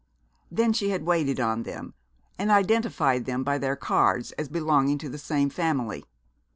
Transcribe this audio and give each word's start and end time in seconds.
Then 0.49 0.73
she 0.73 0.89
had 0.89 1.05
waited 1.05 1.39
on 1.39 1.61
them, 1.61 1.93
and 2.39 2.49
identified 2.49 3.25
them 3.25 3.43
by 3.43 3.59
their 3.59 3.75
cards 3.75 4.31
as 4.31 4.49
belonging 4.49 4.97
to 4.97 5.09
the 5.09 5.19
same 5.19 5.51
family. 5.51 6.05